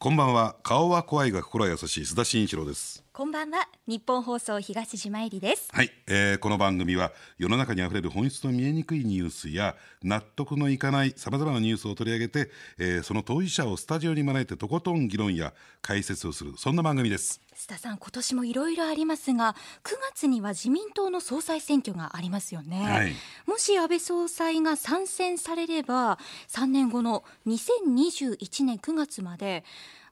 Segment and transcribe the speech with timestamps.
[0.00, 0.54] こんばんは。
[0.62, 2.00] 顔は怖いが心は優しい。
[2.02, 3.07] 須田慎一郎です。
[3.18, 3.68] こんばんは。
[3.88, 5.70] 日本放送東島えりです。
[5.72, 12.48] はい、えー、この番組は世の中にあふれる本質の見えにくいニュースや納得のいかないさまざまなニュースを取り上げて、
[12.78, 15.52] えー、その当事者をスタジオに招いてとことん議論や
[15.82, 17.40] 解説をするそんな番組です。
[17.56, 23.12] 須田さん今年もいろいろありますが9月には自民党の総裁選挙がありますよね、はい、
[23.48, 29.64] もし安倍総裁が参戦されれば3年後の2021年9月まで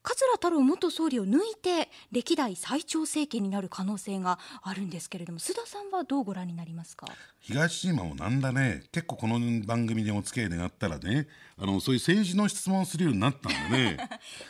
[0.09, 7.09] 桂太郎元総理を抜いて歴代最長政権になる可能性があるんですけれども須田さんはどうご覧になりますか？
[7.41, 11.27] 東島もなんだね結構この番組でお付き合い願ったらね
[11.59, 13.97] あのそういう政治の質問をするようになったんだね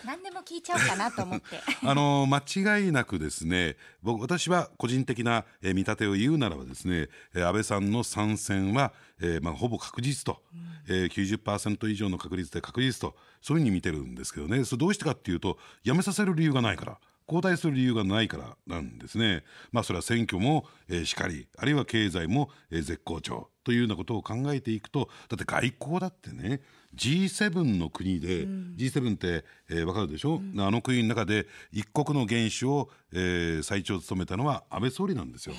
[0.04, 1.46] 何でも聞いちゃおうかなと思って。
[1.82, 10.42] あの間違いなくですね僕私は個人的な、え見立てを言うならばですね、え安倍さんの参戦は、えー、まあ、ほぼ確実と、
[10.88, 16.98] うんえー、90%以上の確率で確実とそういうふうに見てるんですけどねそれどうしてかっていうと辞めさせる理由がないから。
[17.28, 19.42] 交代する理由がないからなんですね。
[19.72, 26.60] まあそれは選挙も、えー、しかりあるいは経済も、えー、絶好調というようなことを考えていくとだって外交だってね
[26.94, 35.54] G7 の国で、うん、G7 って、えー、分かるでしょ、うん、あの国の中で一国の元首を、えー、最長務めたのは安倍総理なんですよ。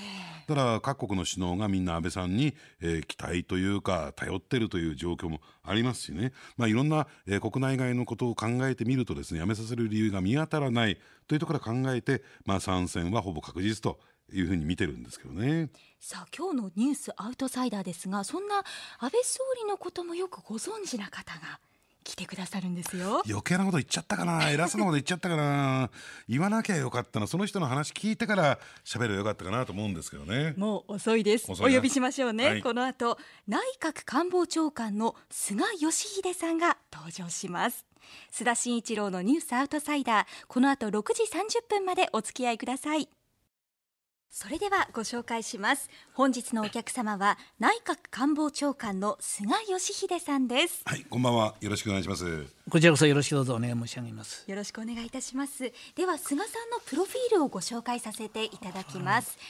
[0.48, 10.98] だから各国の首脳がみんな安倍さんに、えー、期待というか頼ってるという状況もありますしね、まあ、いろんな、えー、国内外のことを考えてみるとですねやめさせる理由が見当たらない
[11.28, 14.00] というところから考えて、まあ、参戦はほぼ確実と
[14.33, 15.70] いうふうに見てるんですけどね。
[16.00, 18.58] さあ今日のニュースアウトサイダーですがそんな
[19.00, 21.59] 安倍総理のこともよくご存知な方が
[22.08, 23.22] 来てくださるんですよ。
[23.28, 24.50] 余計なこと言っちゃったかな。
[24.50, 25.89] 偉そうなこと言っちゃったかな。
[26.30, 30.53] 言わなきゃよかったなその人の話聞いてから喋ればよかったかなと思うんですけどね。
[30.55, 31.52] もう遅いです。
[31.52, 37.86] お呼びしましょうね、はい、この後内閣官房長官の菅義偉さんが登場します。
[38.31, 40.25] 須田慎一郎のニュースアウトサイダー。
[40.48, 43.09] この後6時30分までお付き合いください
[44.30, 45.89] それではご紹介します。
[46.14, 50.82] 本日のお客様は内閣官房長官の菅義偉さんです。
[50.86, 51.55] はいこんばんは。
[51.61, 52.57] よろしくお願いします。
[52.70, 54.44] こちらこそよろしくどうぞお願い申し上げます。
[54.45, 55.72] よろしくお願いいたします。
[55.95, 59.44] では菅さんのプロフィールをご紹介させていただきます、は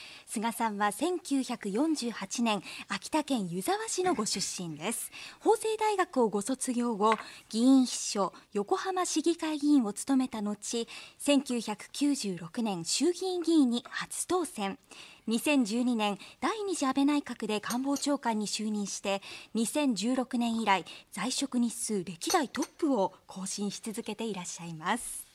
[0.46, 0.50] い。
[0.50, 5.10] 菅さんは1948年秋田県湯沢市のご出身です。
[5.40, 7.16] 法政大学をご卒業後
[7.50, 10.86] 議員秘書横浜市議会議員を務めた後
[11.18, 14.78] 1996年衆議院議員に初当選
[15.28, 19.20] 2012年第二次安倍内閣で官房長官に就任して
[19.54, 25.27] 2016年以来在職日数歴代トップを更新し続けていらっしゃいます。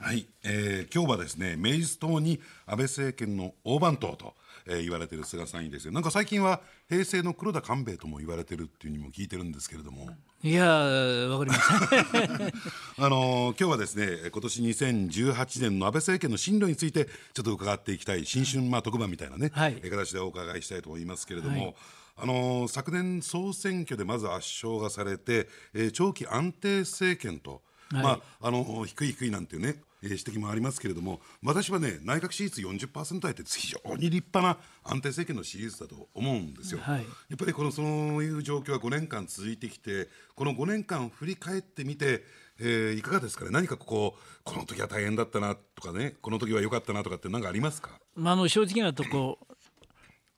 [0.00, 4.34] はい、えー、今日はですね明治党に安倍政権の大番頭と
[4.66, 5.92] えー、言われてる菅さんにですよ。
[5.92, 10.08] なんか最近は平成の黒田官兵衛とも言われてるっていうにも聞いてるんですけれども。
[10.42, 12.52] いやわかりません。
[13.04, 21.74] あのー、今日はですね今年2018年の安倍政権の進路についてちょっと伺っていきたい新春まあ特番みたいなね、はい、形でお伺いしたいと思いますけれども、はい。
[22.16, 28.10] あのー、昨年総選挙でまず圧勝がされて、えー、長期安定政権と、はい、ま
[28.40, 36.80] ああのー、低い低いなんていうねえー、指摘もありますけれども私はね内閣支持率40%台って非常に立派な安定政権の支持率だと思うんですよ。
[36.82, 37.86] はい、やっぱりこのそう
[38.22, 42.24] いう状況は5年間続いてきてこの5年間振り返ってみて
[42.62, 43.50] えー、いかがですかね？
[43.50, 49.38] 何かこここの時は大変だったなとかねこの時は良かったなとかって何かありますか、まあ、あの正直なとこ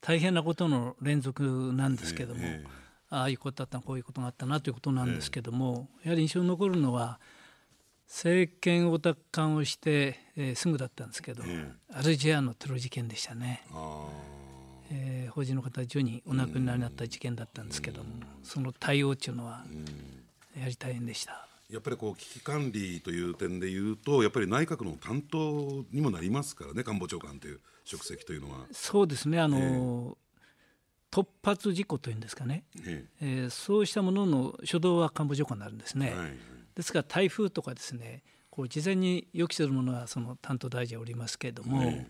[0.01, 7.19] 大変なことの連続なんですけども、えーえー、ああいうことだったこういうことがあったなということなんですけども、えー、やはり印象に残るのは
[8.13, 11.43] 政権を奪還をして、えー、すぐだったんですけど、
[11.91, 13.65] アルジェアのテロ事件でしたね。
[14.91, 18.11] えー、法人の方10人お亡くなりになった事件だったんですけども、
[18.43, 19.65] その対応というのは
[20.55, 21.49] やはり大変でした。
[21.71, 28.67] やっぱりこう危機管理という点でいうとやっぱり内閣の担当にもなりますからね官房長官という職責というのは。
[28.73, 29.41] そうですね。
[29.41, 30.15] あの、えー、
[31.11, 36.11] 突発事故というんですかね、えー、えー、そうしたものの初動は官房長官になるんですね。
[36.15, 42.05] はいですから台風とかですねこう事前に予期するものはその担当大臣おりますけれども、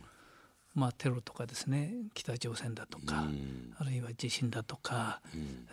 [0.75, 3.25] まあ、テロとかですね北朝鮮だとか、
[3.79, 5.20] あるいは地震だとか、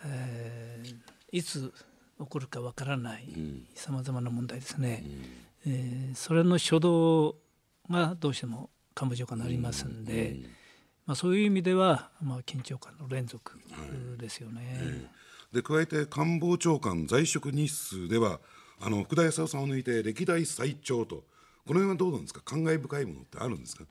[0.04, 0.94] えー、
[1.32, 1.72] いつ
[2.20, 3.28] 起こるかわからない
[3.74, 5.02] さまざまな問題ですね、
[5.66, 7.36] えー、それの初動
[7.90, 10.36] がどうしても官房長官になりますんで、
[11.06, 13.58] まあ、そういう意味では、まあ、緊張感の連続
[14.18, 14.60] ですよね。
[14.78, 15.20] はい
[15.52, 18.40] で加えて官房長官在職日数では
[18.80, 21.24] あの福田康夫さんを抜いて歴代最長と
[21.66, 22.40] この辺はどうなんですか？
[22.40, 23.84] 感慨深いものってあるんですか？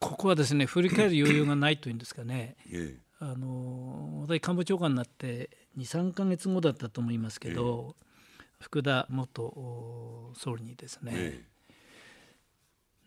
[0.00, 5.48] ここはですね振り返る余裕がないというんですかね、ええ、あの私官房長官になって
[5.78, 7.96] 23か月後だったと思いますけど、
[8.40, 11.46] え、福田元総理にですね、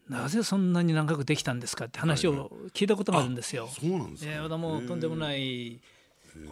[0.10, 3.64] なぜそんなに長くできたんですかって話を聞いたことがあるんですよ。
[3.66, 5.82] はいはい、そうなんですか、えー、もうとんでもない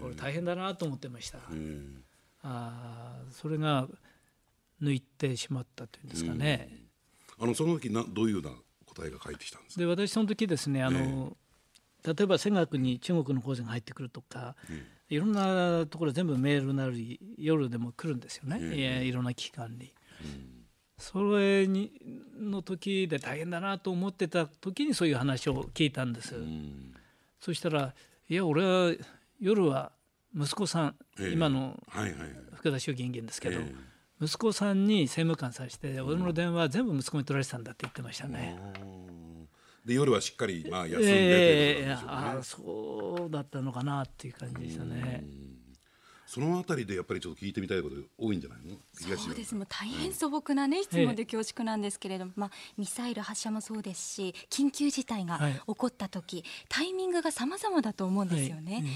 [0.02, 1.40] これ大変だなと思ってました。
[2.44, 3.88] あそれが
[4.82, 6.70] 抜いてしまったというんですかね。
[7.40, 8.52] あのその時などういうな
[8.86, 11.36] 答えが返ってきたんですで私その時ですねあの、
[12.06, 14.56] 例えば泉学に中国の講座が入ってくるとか、
[15.10, 19.94] いろんなところ全部メールなり夜でも来るんですよね、いろんな機関に。
[20.98, 21.92] それに
[22.40, 26.36] の時で大変だなと思ってた時にそういう話を聞いたんです。
[27.42, 27.94] そしたら
[28.30, 28.94] いや俺は
[29.40, 29.92] 夜は
[30.34, 30.96] 息子さん、
[31.34, 31.82] 今の
[32.54, 33.60] 福田衆議院議員ですけど、
[34.26, 38.60] 息子さんに政務官させて、俺の電話全部息子に取られてたんだって言ってましたね。
[39.86, 45.24] で夜はしっかりまあ休んでえー、そうだったのかなっていう感じでしたね。
[46.28, 48.76] そのあたりでやっぱりちょっと聞いてみたいこと多いんじゃないの？
[48.94, 49.54] そうです。
[49.54, 58.92] もう大変素朴なね、質問で恐縮なんですけれども、まあ、ミサイル発射もそうですし緊急事態が起こった時、はい、タイミングが様々だと思うんですよね、はい、例え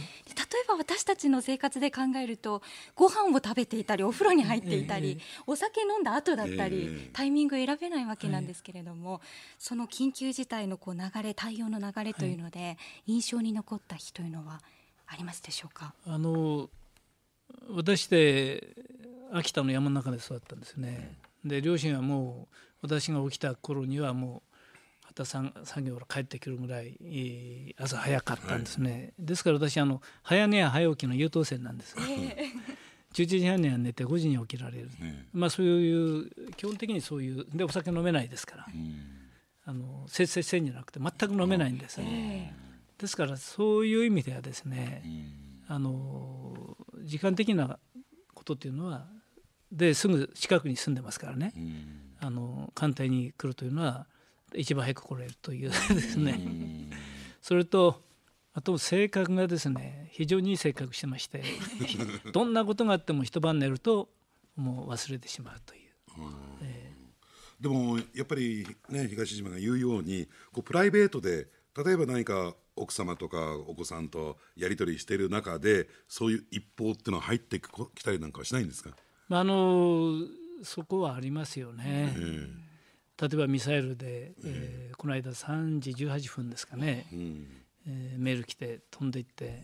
[0.67, 2.61] ば私たちの生活で考えると
[2.95, 9.21] ご飯を食べていたりお風呂に入っていたり、お酒飲んだ後だったり、タイミング選べないわけなんですけれども、
[9.57, 14.61] その緊急事態のこう流れ対応の流れというので、印象に残った日というのは
[15.07, 15.93] ありますでしょうか？
[16.05, 16.69] あの
[17.69, 18.75] 私で
[19.31, 21.17] 秋田の山の中で育ったんですね。
[21.45, 24.49] で両親はもう私が起きた頃にはもう
[25.25, 38.95] 畑作業から帰ってくるぐらい朝早かったんですね、はい、ですから私あの早寝や早起きの優等生なんです、えー、11時半には寝て5時に起きられる、えー、まあそういう基本的にそういうでお酒飲めないですから、うん、
[39.65, 45.01] あのせっせっせんじゃなくて全く飲めないんです、えー、ですからそういう意味ではですね、
[45.69, 47.79] うん、あの時間的な
[48.33, 49.07] ことっていうのは
[49.71, 54.07] ですぐ近くに住んでますからね、うん、あの艦隊に来るというのは
[54.55, 56.89] 一番早く来れるという ですね、うん、
[57.41, 58.01] それと
[58.53, 61.43] あと性格がですね非常にいい性格してまして
[62.33, 64.09] どんなことがあっても一晩寝ると
[64.55, 65.89] もう忘れてしまうという。
[66.61, 71.47] えー、でもやっぱりね東島が言うようにこうプライベートで
[71.85, 78.91] 例えば何か奥様とかお子さんとやり取りしている中でそういう一報っていうのは入ってきたりなんかはしないんですか？
[79.31, 80.13] あの
[80.63, 82.13] そこはありますよね。
[82.15, 87.47] えー、例えばミサイルで、えー、この間3時18分ですかね、うん、
[87.87, 89.63] えー、メール来て飛んでいって、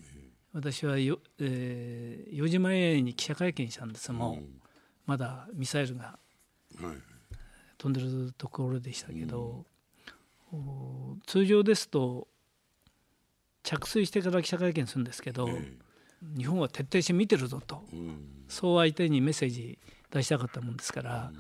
[0.54, 4.12] 私はよ、えー、4時前に記者会見したんです。
[4.12, 4.62] も、うん、
[5.06, 6.18] まだミサイルが
[7.78, 9.66] 飛んでるところでしたけど、
[10.54, 12.28] うん、通常ですと
[13.66, 15.50] 着水してから記者会見するんですけど、
[16.38, 17.84] 日本は徹底して見てるぞと、
[18.48, 19.80] そう相手にメッセージ
[20.12, 21.32] 出したかったもんですから、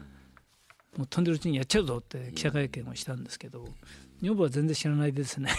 [0.98, 3.68] もう飛んでるうちにやっちゃうぞって記者会見をしたんですけど、
[4.22, 5.52] 女房は全然知らないですね。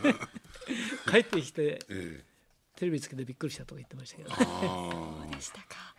[1.10, 1.78] 帰ってきて、
[2.76, 4.30] テレビつけてびっくりしたとか言ってましたけど、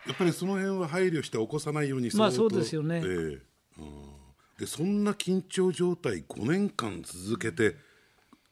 [0.06, 3.40] やっぱりその辺は配慮して起こさないようにまあそうですよね、えー、
[4.58, 7.76] でそんな緊張状態5年間続けて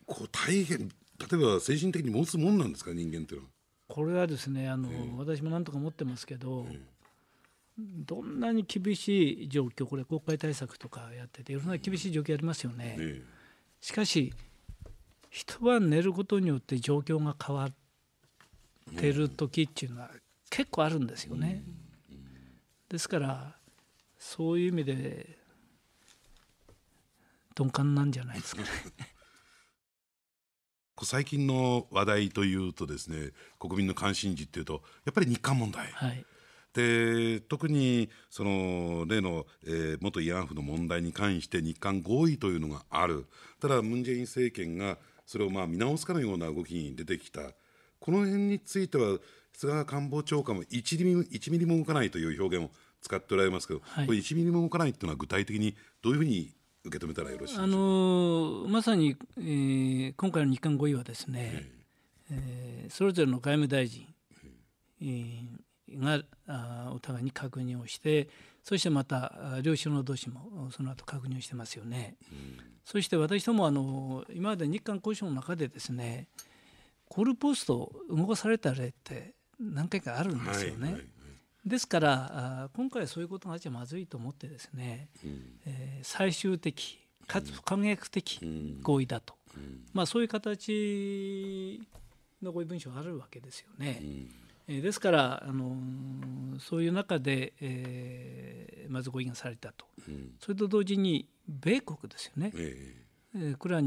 [0.07, 3.53] こう大変例えば精神的に持つもんなんですか人間っていうのは。
[3.89, 6.79] これはですねあの、えー、私も何とか思ってますけど、えー、
[8.07, 12.97] どんなに厳しい状況これ国会対策とかやってていろんな厳しい状況ありますよね。
[12.99, 14.33] えー、しかし
[15.29, 17.73] 一晩寝ることによって状況が変わっ
[18.97, 20.11] てる時っていうのは
[20.51, 21.63] 結構あるんですよね。
[22.89, 23.57] ですから
[24.19, 25.39] そういう意味で
[27.59, 28.69] 鈍感なんじゃないですかね。
[31.05, 35.87] 最近の話題というとですね国民の関心事っていうとやっぱり日韓問題。
[35.93, 36.25] はい。
[36.73, 43.27] で特にその例の、えー、元慰安婦の問題に関して日韓合意というのがある。
[43.61, 47.41] ただムン・ジェイン政権がそれをまあ見直すかのような動きに出てきた。
[47.99, 49.19] この辺については
[49.53, 52.71] 菅官房長官も1ミリ ,1 ミリも動かないという表現を
[53.03, 56.53] 使っておられますけど、はい、これ1ミリも動かないというのは具体的にどういうふうに
[56.85, 61.67] 受け止めたらよろしいあのまさに、えー、今回の日韓合意はですね、
[62.31, 64.07] えー、それぞれの外務大臣、
[65.03, 68.29] えー、があお互いに確認をして
[68.63, 72.17] そしてまた両首脳同士もその後確認してますよね。
[72.31, 76.29] うん、そして私どもあの今まで日韓交渉の中でですね
[77.09, 80.85] コールポスト動かされた例って何回かあるんですよね。
[80.85, 81.03] はいはい
[81.65, 88.41] ですから今回そういうことがあっちゃまずいと思ってですね、うん、えー、最終的かつ不可逆的
[88.83, 91.81] 合意だと、うん、まあ、そういう形
[92.43, 94.01] の合意文書があるわけですよね。
[94.69, 95.77] うん、えですからあの
[96.59, 103.83] そういう中で、えー、まず合意がされたと、うん、それと同時に米国ですよね、えー、これは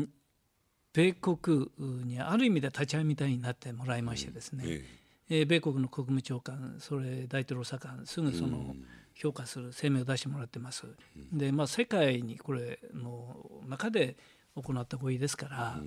[0.93, 1.69] 米国
[2.05, 4.71] にある意味で立ち会いみたいになってもらいましてですね、うん、
[5.29, 8.75] えー、米国の国務長官それ大統領補佐官すぐその
[9.15, 10.85] 評価する声明を出してもらってます。
[10.85, 13.35] うん、でまあ世界にこれの
[13.67, 14.17] 中で
[14.55, 15.79] 行った合意ですから、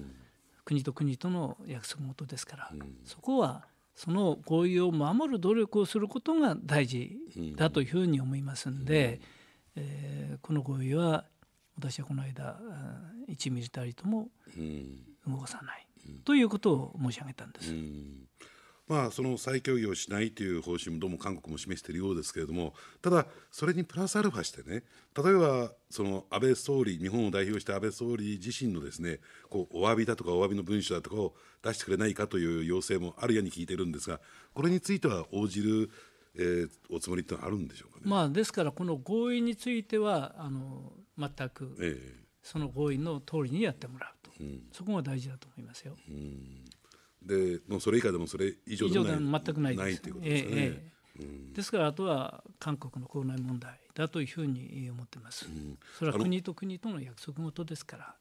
[0.64, 2.72] 国と国との約束事ですから、
[3.04, 7.16] そこはその合意を守る努力をすることが大事
[7.56, 9.20] だというふうに思いますんで、
[9.74, 11.24] えー、この合意は
[11.76, 12.58] 私はこの間
[13.28, 14.28] 1ミリたりとも
[15.26, 15.86] 動かさない。
[16.24, 17.74] ということを申し上げたんです。
[18.88, 24.84] まあ、その再協議をしないという方針もどうも韓国も示しているようですけれども、ただ、それにプラスアルファしてね、
[25.16, 29.18] 例えばその安倍総理、日本を代表して安倍総理自身のですね
[29.50, 34.20] こうお詫びだとか、お詫びの文書だとかを出してくれないかという要請もあるように聞いているんですが、
[34.54, 35.90] これについては応じる、
[36.36, 41.76] えー、おつもりってあるんでしょうか、ね、まあ、ですから、この合意については、あの全く、
[42.44, 45.96] その合意の通りにやってもらうと、うん、そこが大事だと思いますよ。
[46.08, 46.64] うん
[47.26, 50.50] でもうそれ以下でもそれ以上でもない全くないないということですね。
[50.52, 55.46] ええうん、ですからあとは韓国の国内問題だというふうに思ってます。
[55.46, 58.14] うん、それは国と国との約束事ですから。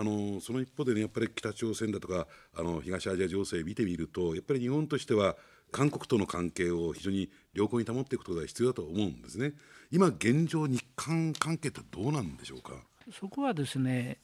[0.00, 5.36] あのその一方でねやっぱり北朝鮮だとかあの東アジア情勢見てみるとやっぱり日本としては
[5.72, 9.54] 韓国との関係を非常に良好に保っていくことが必要だと思うんですね。
[9.90, 12.74] 今現状日韓関係ってどうなんでしょうか？
[13.10, 14.18] そこはですね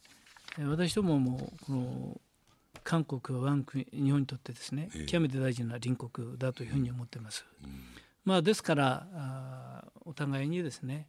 [0.59, 2.21] 私どももこの
[2.85, 7.43] 韓国は我が国日本にとってですね極めて大事な隣国だというふうに思ってます。
[8.23, 11.07] まあ、ですからあお互いにですね、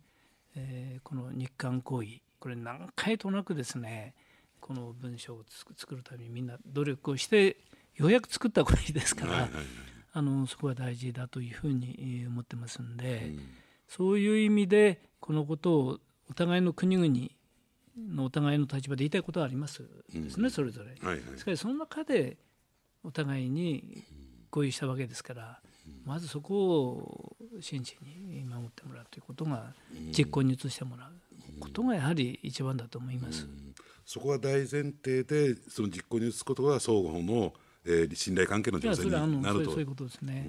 [0.56, 2.08] えー、この日韓行為
[2.40, 4.14] これ何回となくですね
[4.60, 7.58] この文章を作るためにみんな努力をして
[7.94, 9.48] ようやく作ったこれですから、
[10.12, 13.40] あのそこは大事だというふうに思ってますんで、うん、
[13.88, 15.98] そういう意味でこのことを
[16.30, 17.30] お互いの国々
[17.96, 20.90] のお互いの立場で言いたいことはありますですね、うん、それぞれ。
[21.06, 22.36] はいはい、しかしその中で
[23.02, 24.04] お互いに
[24.50, 25.60] 合意したわけですから、
[26.04, 29.72] まずそこを真摯に守ってもらうということが
[30.16, 31.12] 実行に移してもらう
[31.60, 33.44] ことがやはり一番だと思います。
[33.44, 33.74] うん、
[34.04, 39.72] そこは大前提でその実行に移すことが双方の、えー、信頼関係の女性になると。
[39.72, 40.46] そういうことですね。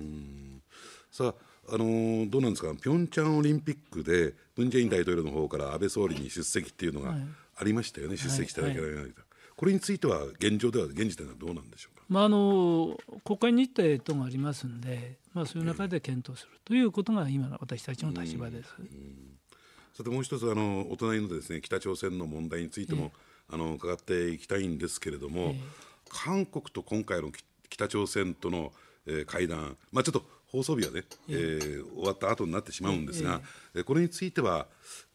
[1.11, 7.15] さああのどうなんですか、ピョンチャンオリンピックで、ムン・ジェイン大統領の方から安倍総理に出席っていうのが
[7.55, 9.11] ありましたよね、はい、出席していただけない、はいはい、
[9.55, 18.69] これについては、現状では、現時点ではどうなんでしょうか、まあ、あの国会日程等がありますんで、まあ、そういう中で検討するということが、今の私たちの立場です。
[19.93, 23.11] さてもう一つあのお隣のですね北朝鮮の問題についても、
[23.49, 25.59] えー、あの伺っていきたいんですけれども、えー、
[26.07, 27.31] 韓国と今回の
[27.67, 28.71] 北朝鮮との、
[29.07, 33.41] えー、会談、まあ、ちょっと放送日はね、えー、終わった後になってしまうんですが、
[33.75, 34.67] えー、これについては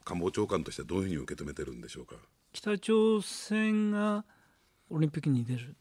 [0.05, 2.17] 官房長官としてどういうふうに受け止めてるんでしょうか？
[2.53, 4.25] 北朝鮮が
[4.91, 5.75] オリンピックに出る、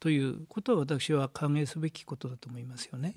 [0.00, 3.14] ということは私は歓迎すべきことだと思いますよね。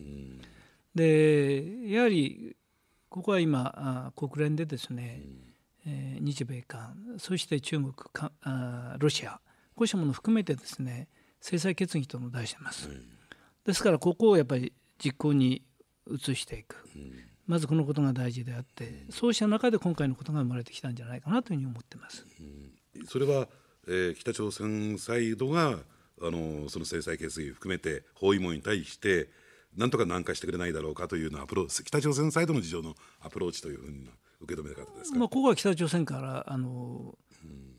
[0.95, 2.55] でやはり
[3.09, 5.21] ここは今あ国連でですね、
[5.85, 9.41] えー、日米韓そして中国かあロシア
[9.75, 11.07] こうしたものを含めてですね
[11.41, 12.89] 制裁決議とのを出してます。
[13.65, 14.71] ですからここをやっぱり
[15.03, 15.63] 実行に
[16.09, 17.13] 移していく、うん、
[17.45, 22.25] まずこのことが大事であって、うん、そうした中で今回のことが生まれてきたんじゃないかなというふうに思ってます。
[22.95, 23.47] うん、それは、
[23.87, 25.79] えー、北朝鮮サイドが
[26.21, 29.29] あのその制裁決議含めて包囲網に対して
[29.75, 37.75] なんとか軟化してくれないだろうかというのアプローチ北朝鮮サイドの事情のアプローチというふうな受け止め方ですか、まあ、ここは北朝鮮からあの、うん、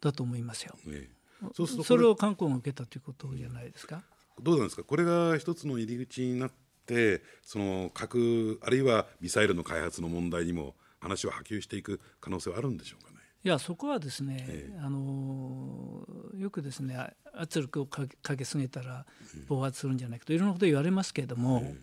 [0.00, 0.76] だと思いますよ。
[0.86, 1.08] ね、
[1.52, 4.04] そうするとそれを韓国が受けたということじゃないですか？
[4.40, 6.50] どうなんですか、これが一つの入り口になっ
[6.86, 13.14] て、その核、あるいはミサイルの開発の問題にも話を波及していく可能性はあるんでしょうかね？
[13.44, 16.96] いやそこはですね、ええ、あのよくですね
[17.34, 19.04] 圧力をかけすぎたら
[19.48, 21.76] 暴発するんじゃないかといろんなこと言われますけれども、え、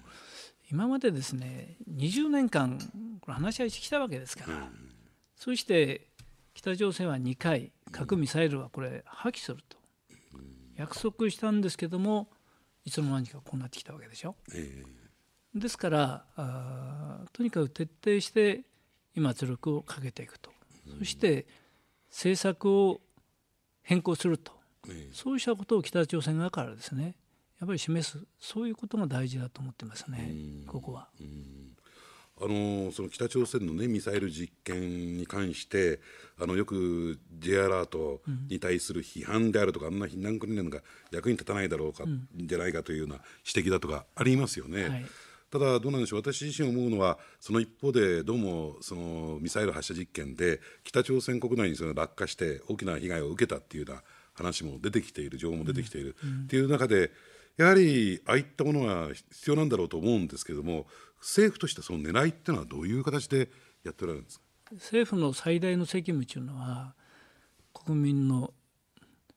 [0.72, 2.80] 今までですね20年間
[3.22, 4.72] これ話し合いしてきたわけですから、
[5.36, 6.08] そして
[6.56, 9.78] 北朝鮮は2回核ミサイルはこれ破棄すると
[10.76, 12.28] 約束したんですけども
[12.86, 14.36] いつの間にかこうなってきたわけでしょ？
[14.54, 18.62] えー、ですからあとにかく徹底して
[19.16, 20.52] 今圧力をかけていくと、
[20.88, 21.46] うん、そして
[22.10, 23.02] 政策を
[23.84, 24.54] 変更すると、
[24.88, 27.16] えー、そうしたことを北朝鮮側からですね
[27.60, 30.34] やっぱり示すそういうことが大事だと思ってますね、
[30.66, 31.10] ここは。
[32.44, 36.00] あのその北朝鮮の、ね、ミサイル実験に関して
[36.40, 40.82] あのよく J アラートに対する批判であるとか、うん、あんな避難訓練が
[41.12, 44.90] 役に立たないだろうか、うん、じゃないかというような指摘だとかありますよね。
[44.90, 45.06] はい。
[45.52, 54.02] ただ、どうなんでしょう、私自身思うのは、その一方で、どうもそのミサイル発射実験で、北朝鮮国内にその落下して、大きな被害を受けたっていうような
[54.34, 57.12] 話も出てきている、情報も出てきている、っていう中で、
[57.58, 60.88] やはりああいったものは必要なんだろうと思うんですけれども、
[61.22, 63.50] 政府としてその狙いっていうのは、どういう形で
[63.84, 64.46] やっておられるんですか？
[64.74, 66.96] 政府の最大の責務というのは、
[67.74, 68.54] 国民の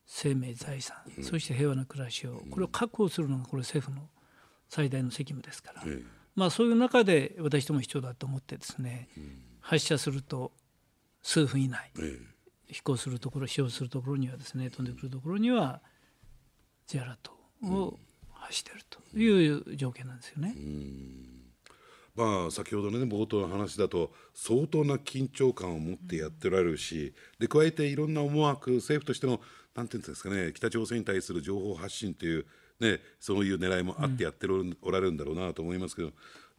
[0.05, 4.09] 生命、財産、うん、そして平和な暮らしを、これを確保するのが、これ、政府の
[4.69, 6.03] 最大の責務ですから、ええ、
[6.35, 10.51] まあ、そういう中で私ども必要だと思ってですね、うん、発射すると
[11.21, 12.19] 数分以内、え、
[12.67, 15.81] 飛行するところ使用するところにはですね飛んでくるところには
[16.87, 17.31] J アラート
[17.67, 17.99] を
[18.33, 20.55] 発しているという条件なんですよね。
[22.15, 29.41] まあ、先ほどの、ね、冒頭の話だと相当な緊張感を持ってやっておられるし、で加えていろんな思惑政府としての
[29.75, 32.45] なんていうんですかね北朝鮮に対する情報発信という
[32.79, 36.09] ね、そういう狙いもあってやっておられるんだろうなと思いますけど、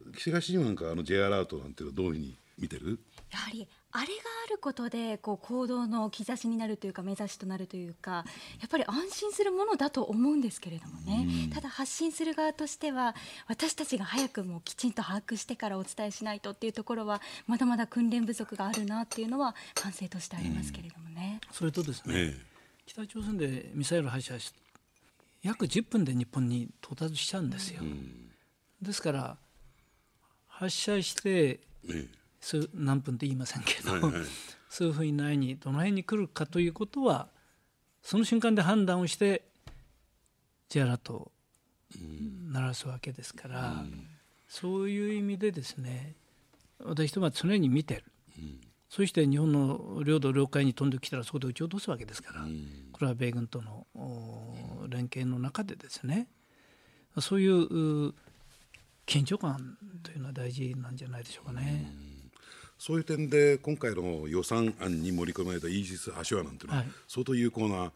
[0.05, 2.99] うん、岸田新聞なんかあの J アラートなんていうのはどういうふうに見てる？
[3.31, 4.11] やはりあれが
[4.45, 8.25] あることでこう行動の兆しになるというか目指しとなるというか
[8.59, 13.15] やっぱり安心するものだと思うんですけれどもね、うん、ただ発信する側としては
[13.47, 21.39] 私たちが早くもきちんと把握してからお伝えしないとっていうところはまだまだ訓練不足があるなっていうのは反省としてありますけれどもね。
[21.47, 22.33] うん、それとですね、
[22.85, 24.53] 北朝鮮でミサイル発射し
[25.41, 27.79] 約10分で日本に到達しちゃうんですよ。
[27.81, 28.31] うん、
[28.81, 29.37] ですから
[30.47, 31.61] 発射して、
[32.47, 34.11] 数何分って言いませんけど、はいはい、
[34.69, 37.27] 数分以内にどの辺に来るかということは
[38.01, 39.43] その瞬間で判断をして
[40.69, 41.31] J アラートを
[42.49, 44.07] 鳴らすわけですから、うん、
[44.47, 46.15] そういう意味でですね
[46.81, 48.03] 私どもは常に見てる、
[48.37, 53.85] うん、そして日本の領土領海に飛んできたらそこで撃ち落とすわけですから、うん、これは米軍との
[54.87, 56.29] 連携の中でですね。
[57.19, 58.13] そういう
[59.05, 62.06] 緊張感というのは大事なんじゃないでしょうかね。
[62.77, 67.91] そういう点で今回の予算案に盛り込まれたイージス・アショアなんていうのは、相当有効な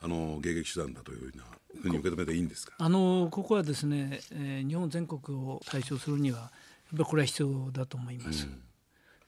[0.00, 1.44] あの迎撃手段だというような
[1.80, 2.74] ふうに受け止めていいんですか？
[2.78, 6.50] あのここはですね、えー、日本全国を対象するにはやっ
[6.92, 8.46] ぱりこれは必要だと思います。
[8.46, 8.62] うん、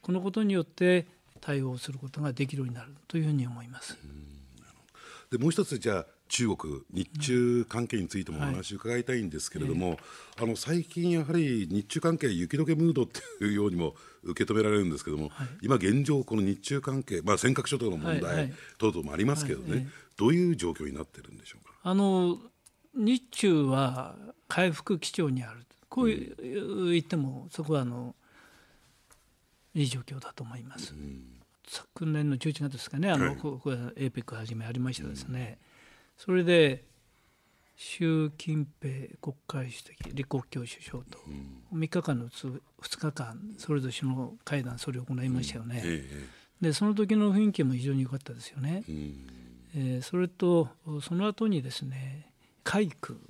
[0.02, 1.06] このことによって
[1.40, 3.96] 対応することができるようになるというふうに思います。
[5.30, 9.98] でもう一つじゃあ中国、日中関係についてもお話伺いたいんですけれども、はい、
[10.42, 21.74] あの最近、やはり日中関係、雪解けムードっていうようにも受け止められるんですけれども、はい、今現状、この日中関係、まあ、尖閣諸島の問題等々もありますけどね、はいはい、どういう状況になってるんでしょうか？
[21.82, 22.38] あの
[22.94, 24.16] 日中は
[24.48, 28.14] 回復基調にある、こう言っても、そこはあの
[29.74, 30.92] いい状況だと思います。
[30.92, 31.34] うん。
[31.70, 35.58] 昨年の11月ですかね、あの、はい、ここ APEC はじめありましたですね、
[36.18, 36.84] それで
[37.76, 41.18] 習近平国家主席李克強首相と
[41.72, 45.82] 3日間の2日間それぞれ首脳会談それを行いましたよね、
[46.60, 48.82] でその時の雰囲気も非常に良かったですよね、
[49.76, 50.68] えー、それと
[51.02, 52.32] その後にですね
[52.64, 53.14] 海空。
[53.14, 53.20] の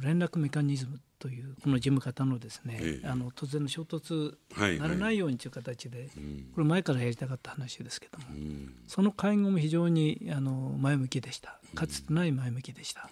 [0.00, 4.36] 連絡メカニズムというこの事務方のですね、ええ、あの突然の衝突
[4.78, 6.14] ならないようにという形で、はいはい、
[6.54, 11.58] これ前からやりたかった話ですけども、うん、その会合も非常にあの前向きでした。
[11.74, 13.10] かつてない前向きでした、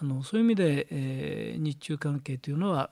[0.00, 2.90] うん、あのそういう意味で、えー、日中関係というのは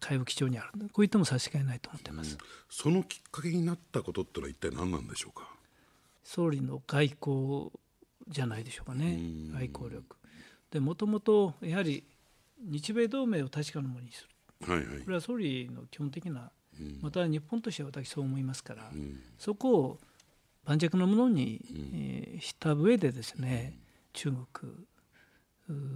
[0.00, 0.68] 回復基調にある。
[0.72, 2.38] こう言っても差し支えないと思っています、うん、
[2.68, 5.48] そのきっかけになったことってのは一体何なんでしょうか？
[6.24, 7.70] 総理の外交
[8.28, 9.18] じゃないでしょうかね。
[9.52, 10.16] 外交力
[10.72, 12.02] でもともとやはり
[12.58, 14.26] 日米同盟を確かなものにす
[14.64, 19.98] る、はいはい、これは総理の基本的な、うん、また日本としては私そう思いますから、うん、そこを
[20.64, 23.78] 盤石なものに、うん、えー、した上でですね、
[24.12, 24.72] 中国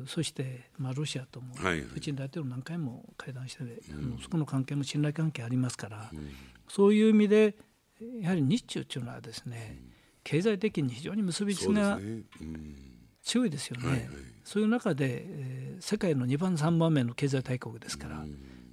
[0.06, 6.10] そして、まあ、ロシアとも、プーチン大統領何回も会談して、あのそこの関係も信頼関係ありますから、
[6.68, 7.56] そういう意味で
[8.20, 9.78] やはり日中というのはですね、
[10.24, 11.98] 経済的に非常に結びつきが
[13.26, 13.88] 強いですよね。
[13.88, 14.08] はいはい。
[14.44, 18.24] そういう中で、えー、世界の2番3番目の経済大国ですから、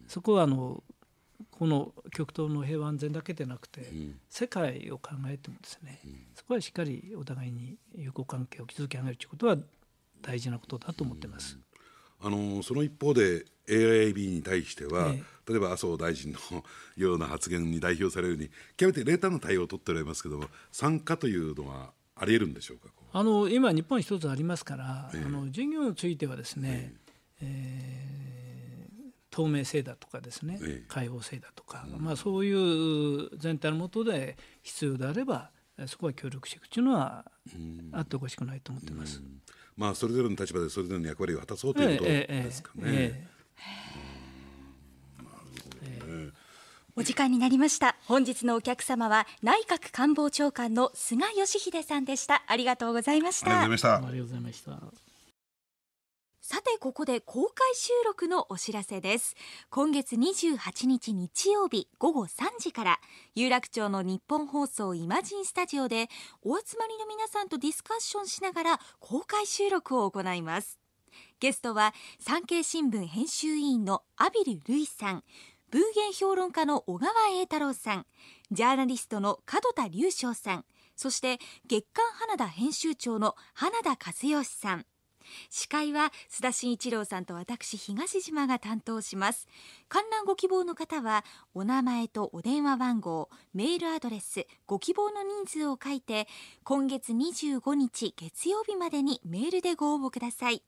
[0.07, 0.83] そこはあの
[1.49, 3.91] この極東の平和安全だけでなくて、
[4.29, 5.99] 世界を考えてもですね、
[6.35, 9.57] そこはしっかりお互いに友好関係を築き上げるということは
[10.21, 11.57] 大事なことだと思ってます。
[12.21, 16.39] あのその一方で AIB に対しては、ええ、例えば麻生大臣の
[16.95, 26.93] ような発言に代表されるように極めて冷淡な対応を取っておられますけれども参加というのはありえるんでしょうかあの今、日本一つありますから、えー、あの事業についてはですね、
[27.41, 35.51] えー、透明性だとかですね、開放性だとか、まあ、そういう全体のもとで必要であれば
[35.87, 37.25] そこは協力していくというのは
[37.91, 39.21] あっておかしくないと思ってます。
[39.75, 42.81] まあ、それぞれの立場でそれぞれの役割を果たそうということですかね。
[42.85, 43.27] えええ
[44.09, 44.12] え
[46.95, 47.95] お時間になりました。
[48.05, 52.43] 本日のお客様は内閣官房長官の菅義偉さんでした。
[52.45, 53.47] ありがとうございました。
[53.47, 54.07] ありがとうございました。
[54.07, 55.03] ありがとうございました。
[56.39, 59.35] さてここで公開収録のお知らせです。
[59.71, 62.99] 今月28日日曜日午後3時から
[63.33, 66.09] 有楽町の日本放送イマジンスタジオで
[66.43, 70.77] お集まりの皆さんとディスカッションしながら公開収録を行います。
[71.39, 75.23] ゲストは産経新聞編集委員の阿比留瑠衣さん
[75.73, 78.05] 文芸評論家の小川栄太郎さん
[78.51, 84.85] ジャーナリストの門田隆翔さんそして月刊花田編集長の花田和義さん。
[85.49, 89.47] 司会は須田慎一郎さんと私東島が担当します。
[89.89, 96.27] 観覧ご希望の方はお名前とお電話番号メールアドレスご希望の人数を書いて
[96.63, 100.61] 今月25日月曜日までにメールでご応募ください。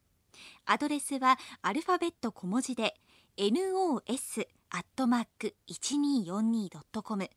[0.65, 2.95] アドレスはアルファベット小文字で
[3.37, 4.01] nos
[4.69, 7.29] アットマーク 1242.com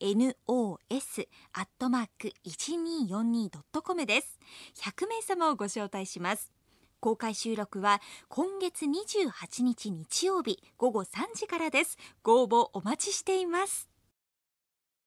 [0.00, 4.38] nos アットマーク 1242.com です。
[4.82, 6.52] 100名様をご招待します。
[7.00, 11.96] 公開収録は今月28日日曜日午後3時からです。
[12.22, 13.95] ご応募お待ちしています。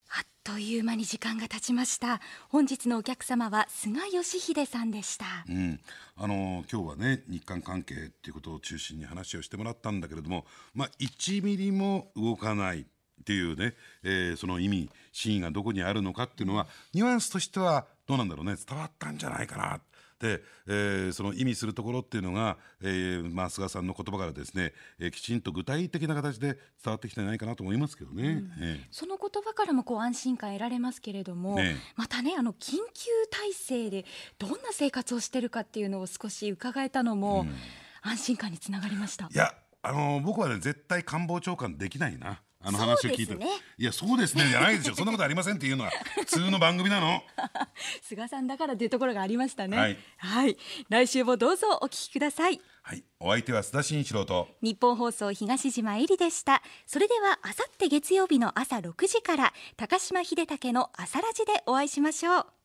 [0.10, 2.20] あっという間に時間が経ちました。
[2.50, 5.80] 本日のお客様は菅義偉さんでした、うん、
[6.16, 12.86] あの今日はね日韓関係っていうことを中心に話をしてもらったんだけれどもまあ1ミリも動かないっ
[13.26, 18.56] ていうね、えー、その意味真意がどこにあるのかっていうのはニュアンスとしてはどうなんだろうね。
[18.56, 19.80] 伝わったんじゃないかな
[20.20, 26.48] で、えー、その意味するところっていうのが、えーまあ、菅さんの言葉からですね、えー、きちんと具体的な形で
[26.84, 34.06] 伝わってきてないかなと思いますけどね、うん、えー、その言葉からもこう安心感得られますけれども、ね、またねあの緊急体制で
[34.38, 37.56] どんな生活をしてるかっていうのを少し伺えたのも、うん、
[38.02, 39.30] 安心感につながりました。
[39.32, 42.42] いやあの僕はね絶対官房長官できないな。
[42.62, 47.24] あの話を聞いて、ね、いやそうですねじゃないでしょそんなことありませんっていうのは普通の番組なの。
[48.04, 50.58] 菅さんだからというところがありましたね、はい、はい、
[50.90, 52.60] 来週もどうぞお聞きください。
[52.82, 53.04] はい。
[53.20, 54.50] お相手は須田慎一郎と。
[54.62, 56.62] 日本放送東島えりでした。
[56.86, 62.59] それではあさって月曜日の朝6時から高島秀武の朝ラジでお会いしましょう